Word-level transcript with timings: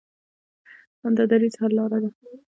همدا 1.03 1.23
دریځ 1.31 1.53
حل 1.59 1.71
لاره 1.77 1.97
ده. 2.03 2.09